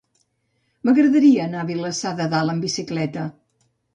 [0.87, 3.29] M'agradaria anar a Vilassar de Dalt amb bicicleta.